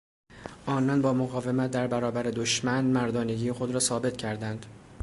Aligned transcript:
آنان 0.65 1.01
با 1.01 1.13
مقاومت 1.13 1.71
در 1.71 1.87
برابر 1.87 2.23
دشمن 2.23 2.83
مردانگی 2.85 3.51
خود 3.51 3.71
را 3.71 3.79
ثابت 3.79 4.17
کردند. 4.17 4.65